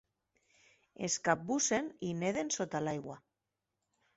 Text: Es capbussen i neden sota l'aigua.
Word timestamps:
Es 1.09 1.17
capbussen 1.27 1.91
i 2.07 2.09
neden 2.25 2.51
sota 2.59 2.85
l'aigua. 2.87 3.19